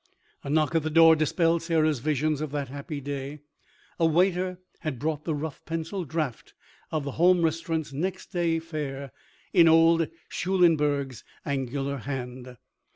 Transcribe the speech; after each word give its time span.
A 0.43 0.49
knock 0.49 0.73
at 0.73 0.81
the 0.81 0.89
door 0.89 1.15
dispelled 1.15 1.61
Sarah's 1.61 1.99
visions 1.99 2.41
of 2.41 2.49
that 2.53 2.69
happy 2.69 2.99
day. 2.99 3.41
A 3.99 4.05
waiter 4.07 4.57
had 4.79 4.97
brought 4.97 5.25
the 5.25 5.35
rough 5.35 5.63
pencil 5.63 6.05
draft 6.05 6.55
of 6.91 7.03
the 7.03 7.11
Home 7.21 7.43
Restaurant's 7.43 7.93
next 7.93 8.31
day 8.31 8.57
fare 8.57 9.11
in 9.53 9.67
old 9.67 10.07
Schulenberg's 10.27 11.23
angular 11.45 11.97
hand. 11.97 12.57